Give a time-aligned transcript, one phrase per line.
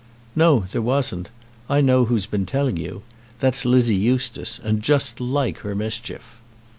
[0.35, 1.29] "No, there wasn't.
[1.69, 3.03] I know who has been telling you.
[3.39, 6.39] That's Lizzie Eustace, and just like her mischief.